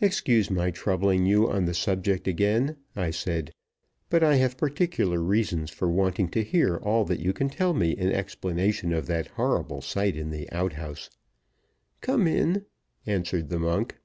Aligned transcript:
"Excuse 0.00 0.50
my 0.50 0.70
troubling 0.70 1.26
you 1.26 1.46
on 1.46 1.66
the 1.66 1.74
subject 1.74 2.26
again," 2.26 2.78
I 2.96 3.10
said, 3.10 3.52
"but 4.08 4.22
I 4.24 4.36
have 4.36 4.56
particular 4.56 5.20
reasons 5.20 5.70
for 5.70 5.90
wanting 5.90 6.30
to 6.30 6.42
hear 6.42 6.76
all 6.78 7.04
that 7.04 7.20
you 7.20 7.34
can 7.34 7.50
tell 7.50 7.74
me 7.74 7.90
in 7.90 8.10
explanation 8.10 8.94
of 8.94 9.04
that 9.08 9.26
horrible 9.36 9.82
sight 9.82 10.16
in 10.16 10.30
the 10.30 10.50
outhouse." 10.50 11.10
"Come 12.00 12.26
in," 12.26 12.64
answered 13.04 13.50
the 13.50 13.58
monk. 13.58 13.98